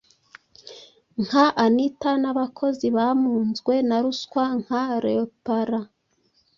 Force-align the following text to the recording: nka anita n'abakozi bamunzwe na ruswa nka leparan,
nka 1.23 1.45
anita 1.65 2.11
n'abakozi 2.21 2.85
bamunzwe 2.97 3.73
na 3.87 3.97
ruswa 4.03 4.43
nka 4.61 4.81
leparan, 5.03 5.87